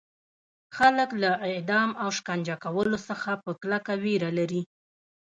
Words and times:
خلک 0.77 1.09
له 1.23 1.31
اعدام 1.47 1.89
او 2.03 2.09
شکنجه 2.17 2.55
کولو 2.63 2.97
څخه 3.09 3.31
په 3.43 3.51
کلکه 3.61 3.93
ویره 4.03 4.29
لري. 4.39 4.61